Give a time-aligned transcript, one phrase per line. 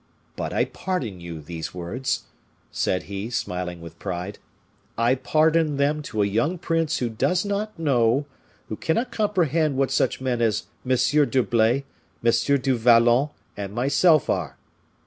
[0.35, 2.23] But I pardon you these words,"
[2.71, 4.39] said he, smiling with pride;
[4.97, 8.25] "I pardon them to a young prince who does not know,
[8.67, 10.95] who cannot comprehend what such men as M.
[11.29, 11.85] d'Herblay,
[12.25, 12.33] M.
[12.63, 14.57] du Vallon, and myself are.